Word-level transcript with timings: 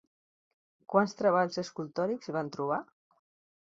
Quants 0.93 1.13
treballs 1.21 1.61
escultòrics 1.65 2.33
van 2.39 2.51
trobar? 2.57 2.81